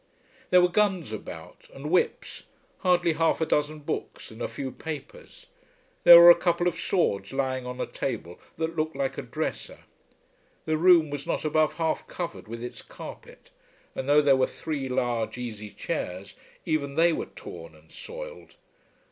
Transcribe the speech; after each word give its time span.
There 0.49 0.63
were 0.63 0.67
guns 0.67 1.13
about, 1.13 1.67
and 1.75 1.91
whips, 1.91 2.45
hardly 2.79 3.13
half 3.13 3.39
a 3.39 3.45
dozen 3.45 3.77
books, 3.81 4.31
and 4.31 4.41
a 4.41 4.47
few 4.47 4.71
papers. 4.71 5.45
There 6.05 6.19
were 6.19 6.31
a 6.31 6.35
couple 6.35 6.67
of 6.67 6.73
swords 6.75 7.31
lying 7.31 7.67
on 7.67 7.79
a 7.79 7.85
table 7.85 8.39
that 8.57 8.75
looked 8.75 8.95
like 8.95 9.19
a 9.19 9.21
dresser. 9.21 9.81
The 10.65 10.75
room 10.79 11.11
was 11.11 11.27
not 11.27 11.45
above 11.45 11.75
half 11.75 12.07
covered 12.07 12.47
with 12.47 12.63
its 12.63 12.81
carpet, 12.81 13.51
and 13.93 14.09
though 14.09 14.23
there 14.23 14.35
were 14.35 14.47
three 14.47 14.89
large 14.89 15.37
easy 15.37 15.69
chairs, 15.69 16.33
even 16.65 16.95
they 16.95 17.13
were 17.13 17.27
torn 17.27 17.75
and 17.75 17.91
soiled. 17.91 18.55